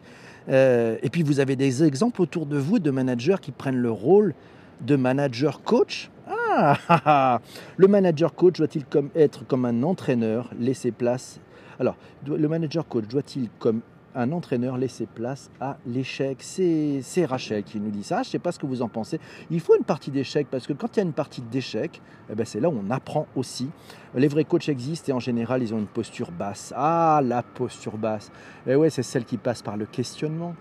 [0.51, 4.35] Et puis vous avez des exemples autour de vous de managers qui prennent le rôle
[4.81, 6.11] de manager coach?
[6.27, 7.41] Ah,
[7.77, 11.39] Le manager coach doit-il comme, être comme un entraîneur, laisser place?
[11.79, 13.83] Alors, le manager coach doit-il comme
[14.19, 16.39] un entraîneur laisser place à l'échec.
[16.43, 18.17] C'est Rachel qui nous dit ça.
[18.17, 19.21] Je ne sais pas ce que vous en pensez.
[19.51, 22.35] Il faut une partie d'échec parce que quand il y a une partie d'échec, eh
[22.35, 23.71] ben c'est là où on apprend aussi.
[24.15, 26.75] Les vrais coachs existent et en général, ils ont une posture basse.
[26.77, 28.33] Ah, la posture basse.
[28.67, 30.55] Et eh ouais, c'est celle qui passe par le questionnement.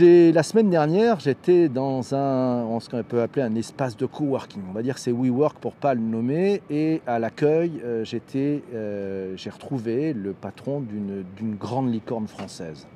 [0.00, 4.62] La semaine dernière, j'étais dans un, ce qu'on peut appeler un espace de coworking.
[4.68, 6.62] On va dire c'est WeWork pour pas le nommer.
[6.68, 8.04] Et à l'accueil, euh,
[8.34, 12.88] euh, j'ai retrouvé le patron d'une grande licorne française.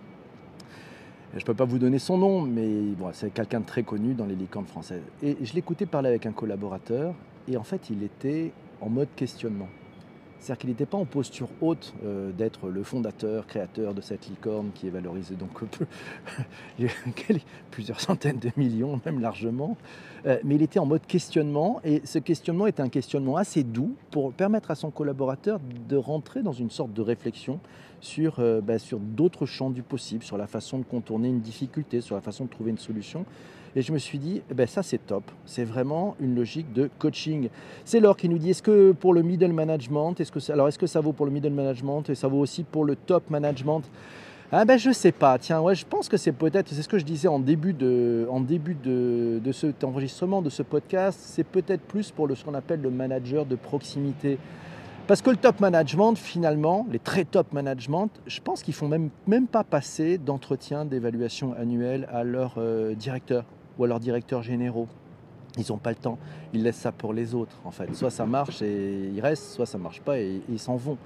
[1.34, 2.68] Je ne peux pas vous donner son nom, mais
[3.12, 5.02] c'est quelqu'un de très connu dans les licornes françaises.
[5.22, 7.14] Et je l'écoutais parler avec un collaborateur,
[7.46, 9.68] et en fait, il était en mode questionnement.
[10.40, 14.70] C'est-à-dire qu'il n'était pas en posture haute euh, d'être le fondateur, créateur de cette licorne
[14.74, 15.50] qui est valorisée donc
[17.70, 19.76] plusieurs centaines de millions, même largement.
[20.26, 23.94] Euh, mais il était en mode questionnement et ce questionnement était un questionnement assez doux
[24.10, 27.60] pour permettre à son collaborateur de rentrer dans une sorte de réflexion
[28.00, 32.00] sur, euh, bah, sur d'autres champs du possible, sur la façon de contourner une difficulté,
[32.00, 33.24] sur la façon de trouver une solution.
[33.76, 35.24] Et je me suis dit, eh ben ça c'est top.
[35.44, 37.48] C'est vraiment une logique de coaching.
[37.84, 40.78] C'est Laure qui nous dit, est-ce que pour le middle management, est-ce que, alors est-ce
[40.78, 43.82] que ça vaut pour le middle management et ça vaut aussi pour le top management?
[44.50, 46.98] Ah ben je sais pas, tiens, ouais, je pense que c'est peut-être, c'est ce que
[46.98, 51.44] je disais en début de, en début de, de cet enregistrement, de ce podcast, c'est
[51.44, 54.38] peut-être plus pour le, ce qu'on appelle le manager de proximité.
[55.06, 59.10] Parce que le top management, finalement, les très top management, je pense qu'ils font même,
[59.26, 63.44] même pas passer d'entretien d'évaluation annuelle à leur euh, directeur
[63.78, 64.88] ou à leurs directeurs généraux.
[65.56, 66.18] Ils n'ont pas le temps,
[66.52, 67.92] ils laissent ça pour les autres en fait.
[67.94, 70.98] Soit ça marche et ils restent, soit ça marche pas et, ils s'en vont.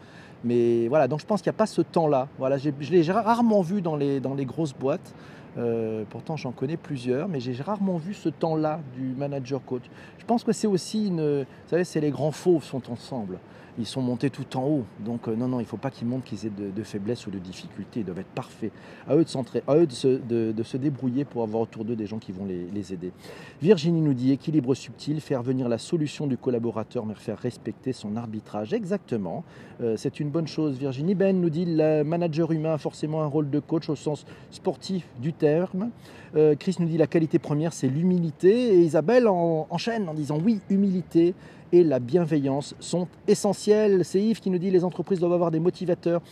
[0.45, 2.29] Mais voilà, donc je pense qu'il n'y a pas ce temps-là.
[2.39, 5.15] Voilà, je l'ai rarement vu dans les, dans les grosses boîtes.
[5.59, 9.85] Euh, pourtant, j'en connais plusieurs, mais j'ai rarement vu ce temps-là du manager coach.
[10.19, 11.43] Je pense que c'est aussi une.
[11.43, 13.39] Vous savez, c'est les grands fauves sont ensemble
[13.79, 14.85] ils sont montés tout en haut.
[15.01, 17.31] Donc euh, non, non, il ne faut pas qu'ils montrent qu'ils aient de, faiblesses ou
[17.31, 18.01] de difficultés.
[18.01, 18.73] Ils doivent être parfaits.
[19.09, 21.97] À eux de, centrer, à eux de, se, de, se, débrouiller pour avoir autour d'eux
[21.97, 23.13] des gens qui vont les, aider.
[23.61, 28.17] Virginie nous dit équilibre subtil, faire venir la solution du collaborateur, mais faire respecter son
[28.17, 28.73] arbitrage.
[28.73, 29.45] Exactement.
[29.81, 30.77] Euh, c'est une bonne chose.
[30.79, 34.27] Virginie Ben nous dit le manager humain a forcément un rôle de coach au sens
[34.51, 35.91] sportif du terme.
[36.35, 38.75] Euh, Chris nous dit la qualité première, c'est l'humilité.
[38.75, 41.35] Et Isabelle enchaîne en disant oui, humilité
[41.73, 44.05] et la bienveillance sont essentielles.
[44.05, 46.23] C'est Yves qui nous dit les entreprises doivent avoir des motivateurs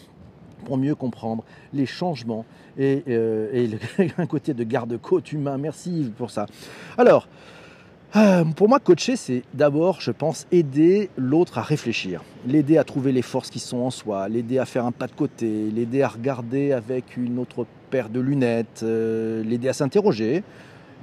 [0.64, 2.44] pour mieux comprendre les changements
[2.78, 3.76] et, euh,
[4.18, 5.58] un côté de garde-côte humain.
[5.58, 6.46] Merci Yves pour ça.
[6.98, 7.26] Alors,
[8.16, 13.12] euh, pour moi, coacher, c'est d'abord, je pense, aider l'autre à réfléchir, l'aider à trouver
[13.12, 16.08] les forces qui sont en soi, l'aider à faire un pas de côté, l'aider à
[16.08, 20.42] regarder avec une autre paire de lunettes, euh, l'aider à s'interroger,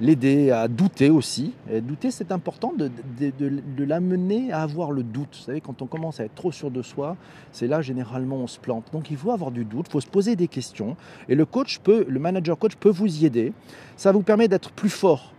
[0.00, 1.54] l'aider à douter aussi.
[1.82, 5.36] Douter, c'est important de, de, l'amener à avoir le doute.
[5.38, 7.16] Vous savez, quand on commence à être trop sûr de soi,
[7.52, 8.86] c'est là généralement on se plante.
[8.92, 10.96] Donc il faut avoir du doute, il faut se poser des questions.
[11.28, 13.52] Et le coach peut, le manager coach peut vous y aider.
[13.96, 15.32] Ça vous permet d'être plus fort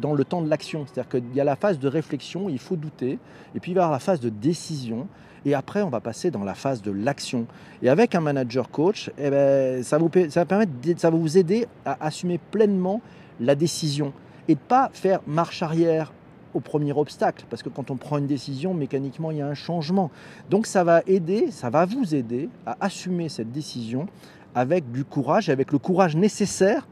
[0.00, 0.86] dans le temps de l'action.
[0.86, 3.18] C'est-à-dire qu'il y a la phase de réflexion, il faut douter,
[3.54, 5.06] et puis il va y avoir la phase de décision,
[5.44, 7.46] et après on va passer dans la phase de l'action.
[7.82, 10.44] Et avec un manager coach, eh ben, ça, vous, ça,
[10.96, 13.00] ça va vous aider à assumer pleinement
[13.42, 14.12] la décision
[14.48, 16.12] et de pas faire marche arrière
[16.54, 19.54] au premier obstacle, parce que quand on prend une décision, mécaniquement, il y a un
[19.54, 20.10] changement.
[20.50, 24.06] Donc ça va aider, ça va vous aider à assumer cette décision
[24.54, 26.86] avec du courage, avec le courage nécessaire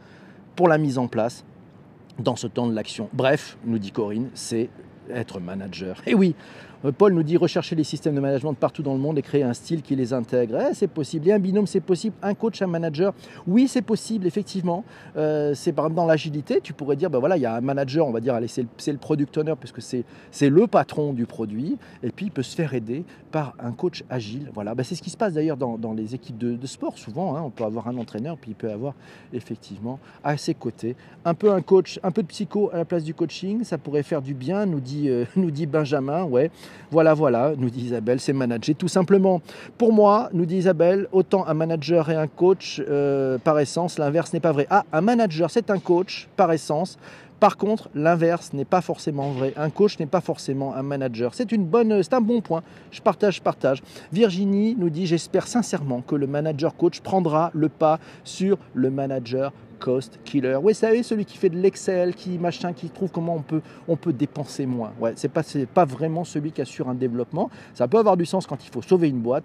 [0.56, 1.44] pour la mise en place
[2.18, 3.08] dans ce temps de l'action.
[3.12, 4.70] Bref, nous dit Corinne, c'est
[5.10, 6.02] être manager.
[6.06, 9.18] Et oui, euh, Paul nous dit rechercher les systèmes de management partout dans le monde
[9.18, 10.58] et créer un style qui les intègre.
[10.70, 11.28] Eh, c'est possible.
[11.28, 12.16] Et un binôme, c'est possible.
[12.22, 13.12] Un coach, un manager,
[13.46, 14.84] oui, c'est possible, effectivement.
[15.16, 17.60] Euh, c'est par exemple dans l'agilité, tu pourrais dire, ben voilà, il y a un
[17.60, 18.62] manager, on va dire, allez, c'est
[18.92, 22.54] le, product owner, puisque c'est, c'est le patron du produit, et puis il peut se
[22.54, 24.50] faire aider par un coach agile.
[24.54, 27.36] Voilà, ben, c'est ce qui se passe d'ailleurs dans, dans les équipes de, sport, souvent.
[27.36, 27.42] Hein.
[27.44, 28.94] on peut avoir un entraîneur, puis il peut avoir
[29.32, 33.04] effectivement à ses côtés un peu un coach, un peu de psycho à la place
[33.04, 33.64] du coaching.
[33.64, 36.24] Ça pourrait faire du bien, nous dit, euh, nous dit Benjamin.
[36.24, 36.50] Ouais.
[36.90, 39.40] Voilà, voilà, nous dit Isabelle, c'est manager tout simplement.
[39.78, 44.32] Pour moi, nous dit Isabelle, autant un manager et un coach euh, par essence, l'inverse
[44.32, 44.66] n'est pas vrai.
[44.70, 46.98] Ah, un manager, c'est un coach par essence.
[47.40, 49.54] Par contre, l'inverse n'est pas forcément vrai.
[49.56, 51.32] Un coach n'est pas forcément un manager.
[51.32, 52.62] C'est c'est un bon point.
[52.90, 53.82] Je partage, je partage.
[54.12, 59.52] Virginie nous dit j'espère sincèrement que le manager coach prendra le pas sur le manager
[59.80, 60.56] cost killer.
[60.62, 63.62] Oui, vous savez, celui qui fait de l'Excel, qui machin, qui trouve comment on peut,
[63.88, 64.92] on peut dépenser moins.
[65.00, 65.42] Ouais, c'est pas,
[65.74, 67.50] pas vraiment celui qui assure un développement.
[67.74, 69.44] Ça peut avoir du sens quand il faut sauver une boîte.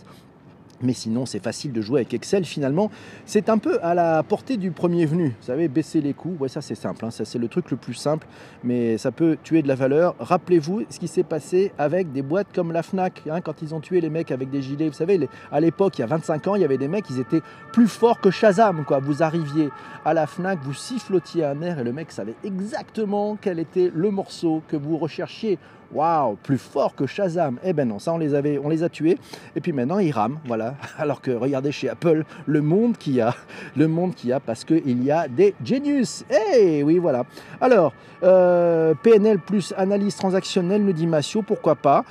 [0.82, 2.46] Mais sinon, c'est facile de jouer avec Excel.
[2.46, 2.92] Finalement,
[3.26, 5.36] c'est un peu à la portée du premier venu.
[5.40, 7.06] Vous savez, baisser les coûts, ouais, ça c'est simple.
[7.06, 7.12] Hein.
[7.12, 8.28] Ça c'est le truc le plus simple,
[8.64, 10.16] mais ça peut tuer de la valeur.
[10.20, 13.80] Rappelez-vous ce qui s'est passé avec des boîtes comme la Fnac, hein, quand ils ont
[13.80, 14.90] tué les mecs avec des gilets.
[14.90, 17.20] Vous savez, à l'époque, il y a 25 ans, il y avait des mecs, ils
[17.20, 18.84] étaient plus forts que Shazam.
[18.86, 19.00] Quoi.
[19.00, 19.70] Vous arriviez
[20.04, 24.12] à la Fnac, vous sifflotiez un air et le mec savait exactement quel était le
[24.12, 25.58] morceau que vous recherchiez
[25.96, 27.58] waouh, plus fort que Shazam.
[27.64, 29.18] Eh ben non, ça on les avait, on les a tués.
[29.56, 30.76] Et puis maintenant ils rament, voilà.
[30.98, 33.34] Alors que regardez chez Apple le monde qu'il y a,
[33.76, 36.26] le monde qu'il y a parce qu'il y a des genius.
[36.58, 37.24] Eh oui, voilà.
[37.62, 42.04] Alors euh, PNL plus analyse transactionnelle, nous dit Massio, pourquoi pas?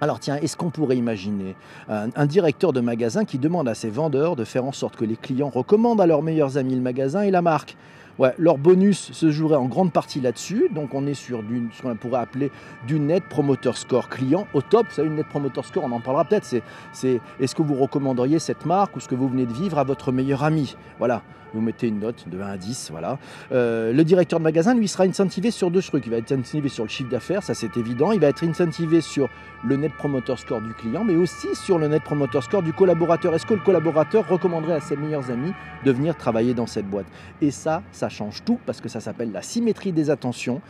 [0.00, 1.54] Alors tiens, est-ce qu'on pourrait imaginer
[1.88, 5.04] un, un, directeur de magasin qui demande à ses vendeurs de faire en sorte que
[5.04, 7.76] les clients recommandent à leurs meilleurs amis le magasin et la marque?
[8.18, 10.68] Ouais, leur bonus se jouerait en grande partie là-dessus.
[10.72, 12.50] Donc on est sur ce qu'on pourrait appeler
[12.86, 14.86] du net promoter score client au top.
[14.88, 16.44] Vous savez, une net promoter score, on en parlera peut-être.
[16.44, 19.78] C'est, c'est est-ce que vous recommanderiez cette marque ou ce que vous venez de vivre
[19.78, 20.76] à votre meilleur ami?
[20.98, 21.22] Voilà,
[21.54, 22.90] vous mettez une note de 1 à 10.
[22.90, 23.18] Voilà.
[23.52, 26.04] Euh, le directeur de magasin, lui, sera incentivé sur deux trucs.
[26.06, 28.12] Il va être incentivé sur le chiffre d'affaires, ça c'est évident.
[28.12, 29.28] Il va être incentivé sur
[29.64, 33.34] le net promoter score du client, mais aussi sur le net promoter score du collaborateur.
[33.34, 35.52] Est-ce que le collaborateur recommanderait à ses meilleurs amis
[35.84, 37.06] de venir travailler dans cette boîte?
[37.40, 40.60] Et ça, ça ça change tout parce que ça s'appelle la symétrie des attentions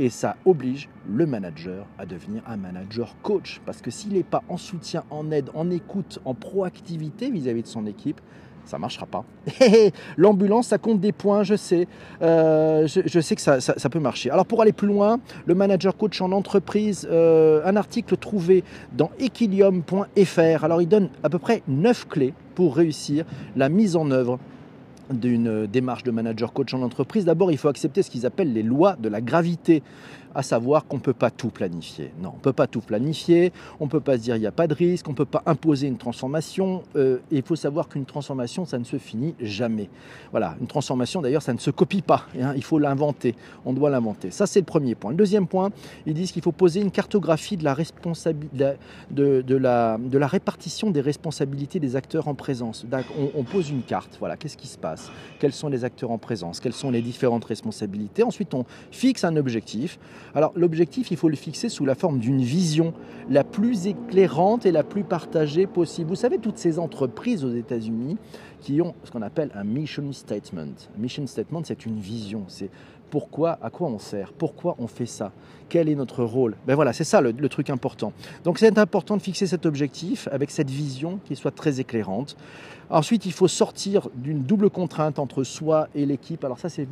[0.00, 3.60] et ça oblige le manager à devenir un manager coach.
[3.64, 7.68] Parce que s'il n'est pas en soutien, en aide, en écoute, en proactivité vis-à-vis de
[7.68, 8.20] son équipe,
[8.64, 9.24] ça marchera pas.
[10.16, 11.86] L'ambulance, ça compte des points, je sais.
[12.22, 14.30] Euh, je, sais que ça, peut marcher.
[14.30, 19.12] Alors pour aller plus loin, le manager coach en entreprise, euh, un article trouvé dans
[19.20, 20.64] equilium.fr.
[20.64, 23.24] Alors il donne à peu près 9 clés pour réussir
[23.54, 24.40] la mise en œuvre
[25.12, 28.62] d'une démarche de manager coach en entreprise, d'abord il faut accepter ce qu'ils appellent les
[28.62, 29.82] lois de la gravité
[30.34, 32.12] à savoir qu'on ne peut pas tout planifier.
[32.20, 34.46] Non, on ne peut pas tout planifier, on ne peut pas se dire il n'y
[34.46, 36.82] a pas de risque, on ne peut pas imposer une transformation.
[36.96, 39.88] Euh, il faut savoir qu'une transformation, ça ne se finit jamais.
[40.30, 42.26] Voilà, une transformation d'ailleurs, ça ne se copie pas.
[42.40, 44.30] Hein, il faut l'inventer, on doit l'inventer.
[44.30, 45.10] Ça, c'est le premier point.
[45.10, 45.70] Le deuxième point,
[46.06, 47.74] ils disent qu'il faut poser une cartographie de la,
[49.10, 52.86] de, de, la, de la répartition des responsabilités des acteurs en présence.
[53.18, 55.10] On, on pose une carte, voilà, qu'est-ce qui se passe?
[55.38, 56.60] Quels sont les acteurs en présence?
[56.60, 58.22] Quelles sont les différentes responsabilités?
[58.22, 59.98] Ensuite, on fixe un objectif.
[60.34, 62.92] Alors l'objectif, il faut le fixer sous la forme d'une vision
[63.28, 66.10] la plus éclairante et la plus partagée possible.
[66.10, 68.16] Vous savez, toutes ces entreprises aux États-Unis
[68.60, 70.74] qui ont ce qu'on appelle un mission statement.
[70.98, 72.44] mission statement, c'est une vision.
[72.48, 72.70] C'est
[73.10, 75.32] pourquoi, à quoi on sert, pourquoi on fait ça,
[75.68, 76.56] quel est notre rôle.
[76.66, 78.12] Ben voilà, c'est ça le, le, truc important.
[78.44, 82.36] Donc c'est important de fixer cet objectif avec cette vision qui soit très éclairante.
[82.90, 86.44] Ensuite, il faut sortir d'une double contrainte entre soi et l'équipe.
[86.44, 86.86] Alors ça, c'est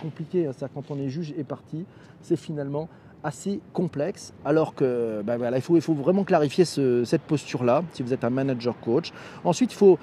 [0.00, 0.46] compliqué.
[0.46, 0.68] Hein.
[0.74, 1.84] quand on est juge et parti,
[2.22, 2.88] c'est finalement
[3.22, 8.22] assez complexe, alors que ben voilà, il, faut, vraiment clarifier cette posture-là, si vous êtes
[8.22, 9.12] un manager coach.
[9.44, 9.98] Ensuite, il faut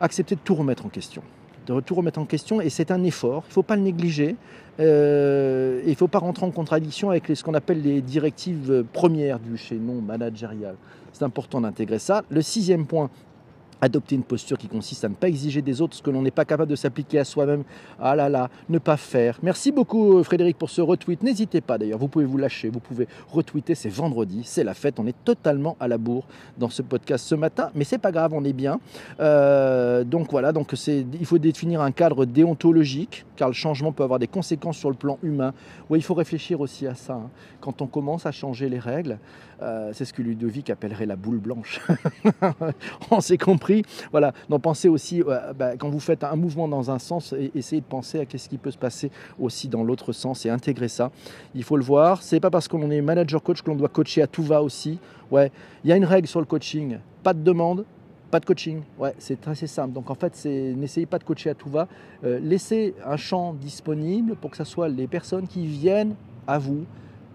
[0.00, 1.22] accepter de tout remettre en question.
[1.66, 4.36] De tout remettre en question, et c'est un effort, il ne faut pas le négliger.
[4.78, 9.38] Euh, il ne faut pas rentrer en contradiction avec ce qu'on appelle les directives premières
[9.38, 10.76] du chaînon managérial.
[11.12, 12.24] C'est important d'intégrer ça.
[12.30, 13.10] Le sixième point,
[13.80, 16.30] adopter une posture qui consiste à ne pas exiger des autres ce que l'on n'est
[16.30, 17.64] pas capable de s'appliquer à soi-même.
[18.00, 19.38] Ah là là, ne pas faire.
[19.42, 21.22] Merci beaucoup Frédéric pour ce retweet.
[21.22, 24.98] N'hésitez pas d'ailleurs, vous pouvez vous lâcher, vous pouvez retweeter, c'est vendredi, c'est la fête,
[24.98, 26.24] on est totalement à la bourre
[26.58, 28.80] dans ce podcast ce matin, mais c'est pas grave, on est bien.
[29.20, 34.18] Euh, donc voilà, donc il faut définir un cadre déontologique, car le changement peut avoir
[34.18, 35.52] des conséquences sur le plan humain.
[35.90, 37.14] Oui, il faut réfléchir aussi à ça.
[37.14, 37.30] Hein.
[37.60, 39.18] Quand on commence à changer les règles,
[39.62, 41.80] euh, c'est ce que Ludovic appellerait la boule blanche.
[43.10, 43.82] on s'est compris.
[44.10, 44.32] Voilà.
[44.48, 47.86] Donc pensez aussi, euh, bah, quand vous faites un mouvement dans un sens, essayez de
[47.86, 51.10] penser à ce qui peut se passer aussi dans l'autre sens et intégrer ça.
[51.54, 52.22] Il faut le voir.
[52.22, 54.98] C'est pas parce qu'on est manager coach que l'on doit coacher à tout va aussi.
[55.30, 55.50] Ouais,
[55.84, 56.98] il y a une règle sur le coaching.
[57.22, 57.84] Pas de demande,
[58.30, 59.92] pas de coaching, ouais, c'est assez simple.
[59.92, 61.88] Donc en fait, n'essayez pas de coacher à tout va.
[62.24, 66.14] Euh, laissez un champ disponible pour que ce soit les personnes qui viennent
[66.46, 66.84] à vous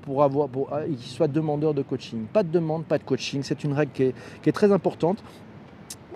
[0.02, 2.26] pour avoir, ah, qu'ils soient demandeurs de coaching.
[2.32, 3.42] Pas de demande, pas de coaching.
[3.44, 4.04] C'est une règle qui
[4.50, 5.24] est, très importante.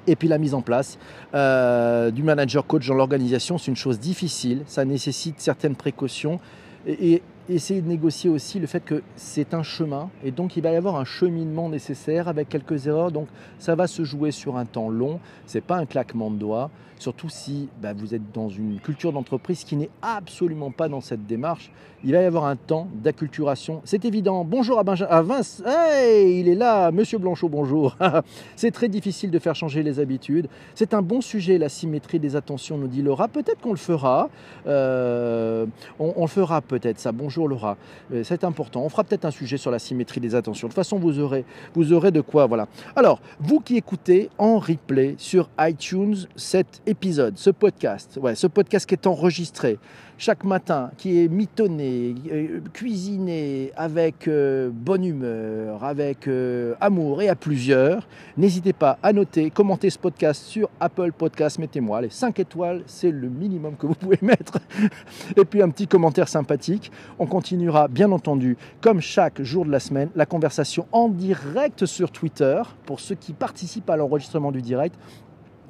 [0.08, 1.00] Et puis la mise en place
[1.34, 4.64] euh, du manager coach dans l'organisation, c'est une chose difficile.
[4.68, 6.40] Ça nécessite certaines précautions.
[6.88, 10.72] Et, essayer de négocier aussi le fait que c'est un chemin et donc il va
[10.72, 13.12] y avoir un cheminement nécessaire avec quelques erreurs.
[13.12, 13.28] Donc
[13.60, 15.20] ça va se jouer sur un temps long.
[15.46, 16.72] C'est pas un claquement de doigts.
[16.98, 21.26] Surtout si bah, vous êtes dans une culture d'entreprise qui n'est absolument pas dans cette
[21.26, 21.72] démarche.
[22.04, 23.82] Il va y avoir un temps d'acculturation.
[23.84, 24.46] C'est évident.
[24.46, 25.64] Bonjour à, Benjamin, à Vince.
[25.66, 26.92] Hey, il est là.
[26.92, 27.98] Monsieur Blanchot, bonjour.
[28.56, 30.48] c'est très difficile de faire changer les habitudes.
[30.76, 33.28] C'est un bon sujet, la symétrie des attentions, nous dit Laura.
[33.28, 34.30] Peut-être qu'on le fera.
[34.68, 35.66] Euh,
[35.98, 37.12] on, le fera peut-être, ça.
[37.12, 37.76] Bonjour Laura.
[38.14, 38.84] Euh, c'est important.
[38.84, 40.68] On fera peut-être un sujet sur la symétrie des attentions.
[40.68, 42.46] De toute façon, vous aurez, vous aurez de quoi.
[42.46, 42.68] Voilà.
[42.96, 48.86] Alors, vous qui écoutez en replay sur iTunes cet épisode, ce podcast, ouais, ce podcast
[48.88, 49.80] qui est enregistré
[50.18, 57.28] chaque matin, qui est mitonné, euh, cuisiné avec euh, bonne humeur, avec euh, amour et
[57.28, 61.60] à plusieurs, n'hésitez pas à noter, commenter ce podcast sur Apple Podcast.
[61.60, 64.60] Mettez-moi les 5 étoiles, c'est le minimum que vous pouvez mettre.
[65.36, 66.92] et puis un petit commentaire sympathique.
[67.20, 72.12] On continuera, bien entendu, comme chaque jour de la semaine, la conversation en direct sur
[72.12, 74.96] Twitter pour ceux qui participent à l'enregistrement du direct.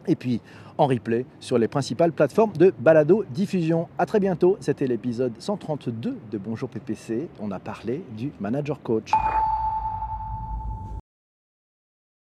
[0.08, 0.42] Et puis,
[0.78, 3.88] en replay sur les principales plateformes de balado diffusion.
[3.98, 7.28] À très bientôt, c'était l'épisode 132 de Bonjour PPC.
[7.40, 9.12] On a parlé du manager coach.